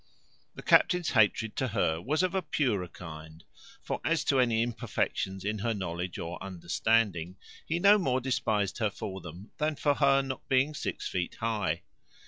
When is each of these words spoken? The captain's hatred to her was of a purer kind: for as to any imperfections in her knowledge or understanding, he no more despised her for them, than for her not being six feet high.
The 0.55 0.63
captain's 0.63 1.11
hatred 1.11 1.55
to 1.57 1.67
her 1.67 2.01
was 2.01 2.23
of 2.23 2.33
a 2.33 2.41
purer 2.41 2.87
kind: 2.87 3.43
for 3.83 4.01
as 4.03 4.23
to 4.23 4.39
any 4.39 4.63
imperfections 4.63 5.45
in 5.45 5.59
her 5.59 5.75
knowledge 5.75 6.17
or 6.17 6.41
understanding, 6.43 7.35
he 7.67 7.77
no 7.77 7.99
more 7.99 8.19
despised 8.19 8.79
her 8.79 8.89
for 8.89 9.21
them, 9.21 9.51
than 9.59 9.75
for 9.75 9.93
her 9.93 10.23
not 10.23 10.49
being 10.49 10.73
six 10.73 11.07
feet 11.07 11.35
high. 11.35 11.83